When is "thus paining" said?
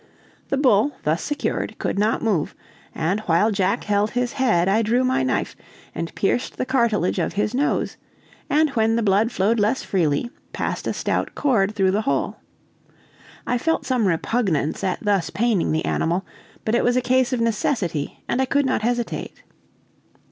15.03-15.71